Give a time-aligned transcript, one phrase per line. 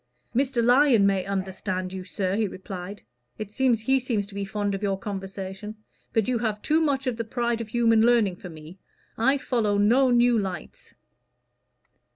[0.33, 0.63] "Mr.
[0.63, 3.03] Lyon may understand you, sir," he replied.
[3.37, 3.45] "He
[3.99, 5.75] seems to be fond of your conversation.
[6.11, 8.79] But you have too much of the pride of human learning for me.
[9.15, 10.95] I follow no new lights."